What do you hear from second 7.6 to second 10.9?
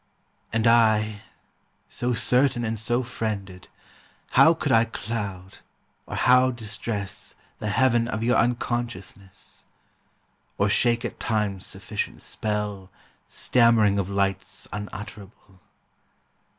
heaven of your unconsciousness? Or